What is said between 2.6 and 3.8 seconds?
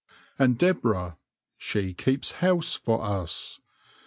for us.